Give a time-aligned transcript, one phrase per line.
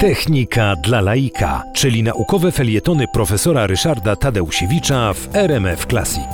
[0.00, 6.28] Technika dla laika, czyli naukowe felietony profesora Ryszarda Tadeusiewicza w RMF Classic.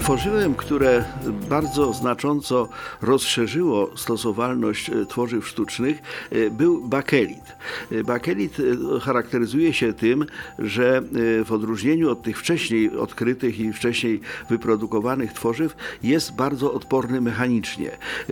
[0.00, 1.04] Tworzywem, które
[1.48, 2.68] bardzo znacząco
[3.00, 7.56] rozszerzyło stosowalność e, tworzyw sztucznych, e, był bakelit.
[7.90, 10.24] E, Bakelit e, charakteryzuje się tym,
[10.58, 14.20] że e, w odróżnieniu od tych wcześniej odkrytych i wcześniej
[14.50, 17.90] wyprodukowanych tworzyw jest bardzo odporny mechanicznie.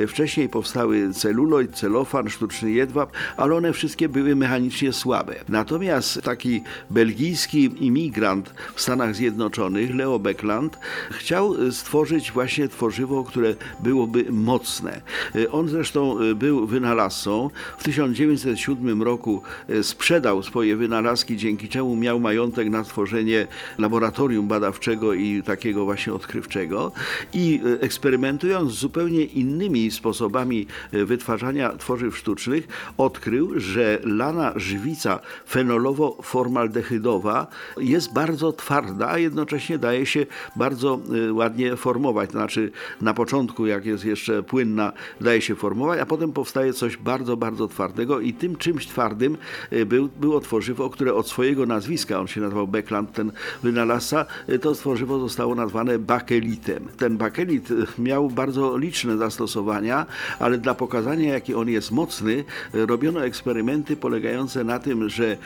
[0.09, 5.35] Wcześniej powstały celuloid, celofan, sztuczny jedwab, ale one wszystkie były mechanicznie słabe.
[5.49, 10.79] Natomiast taki belgijski imigrant w Stanach Zjednoczonych, Leo Beckland,
[11.11, 15.01] chciał stworzyć właśnie tworzywo, które byłoby mocne.
[15.53, 17.51] On zresztą był wynalazcą.
[17.79, 23.47] W 1907 roku e, sprzedał swoje wynalazki, dzięki czemu miał majątek na stworzenie
[23.79, 26.93] laboratorium badawczego i takiego właśnie odkrywczego.
[27.33, 32.69] I e, eksperymentując z zupełnie innymi sposobami e, wytwarzania tworzyw sztucznych,
[32.99, 37.47] odkrył, że lana żywica fenolowo-formaldehydowa
[37.79, 41.01] jest bardzo twarda, a jednocześnie daje się bardzo
[41.33, 42.31] ładnie formować.
[42.31, 46.97] To znaczy na początku, jak jest jeszcze płynna, daje się formować, a potem powstaje coś
[46.97, 49.20] bardzo, bardzo twardego i tym czymś twardym
[49.71, 53.33] e, był, było tworzywo, które od swojego nazwiska, on się nazywał Beckland, ten
[53.63, 56.89] wynalazca, e, to tworzywo zostało nazwane bakelitem.
[56.99, 60.07] Ten bakelit e, miał bardzo liczne zastosowania,
[60.39, 65.37] ale dla pokazania, jaki on jest mocny, robiono eksperymenty polegające na tym, że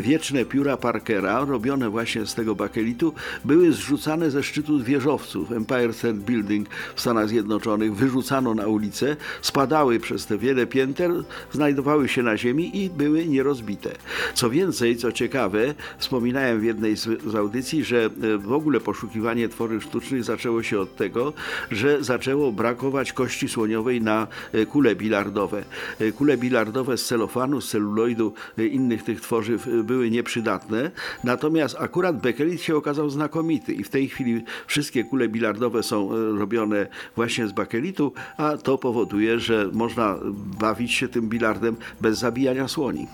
[0.00, 3.14] wieczne pióra Parkera, robione właśnie z tego bakelitu,
[3.44, 10.00] były zrzucane ze szczytu wieżowców Empire State Building w Stanach Zjednoczonych, wyrzucano na ulicę, spadały
[10.00, 11.10] przez te wiele pięter,
[11.52, 13.90] znajdowały się na ziemi i były nierozbite.
[14.34, 19.84] Co więcej, co ciekawe, wspominałem w jednej z, audycji, że e, w ogóle poszukiwanie tworzyw
[19.84, 21.32] sztucznych zaczęło się od tego,
[21.70, 25.64] że zaczęło brakować kości słoniowej na e, kule bilardowe.
[25.98, 30.90] E, Kule bilardowe z celofanu, z celuloidu, innych tych tworzyw były nieprzydatne,
[31.24, 36.86] natomiast akurat bekelit się okazał znakomity i w tej chwili wszystkie kule bilardowe są robione
[37.16, 40.18] właśnie z bakelitu, a to powoduje, że można
[40.60, 43.06] bawić się tym bilardem bez zabijania słoni.